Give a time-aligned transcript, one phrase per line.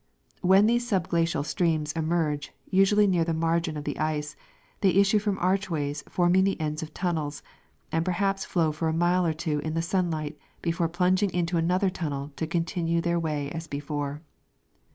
[0.41, 4.35] When these subglacial streams emerge, usually near the margin of the ice,
[4.79, 7.43] they issue from archways forming the ends of tunnels,
[7.91, 11.55] and per haj)s flow for a mile or two in the sunlight before plunging into
[11.55, 14.23] another tunnel to continue their way as before.